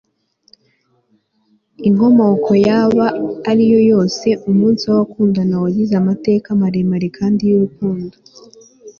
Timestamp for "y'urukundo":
7.49-8.15